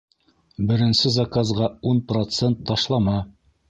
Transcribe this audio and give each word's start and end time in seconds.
Беренсе 0.71 1.13
заказға 1.19 1.71
ун 1.93 2.03
процент 2.15 2.67
ташлама! 2.73 3.21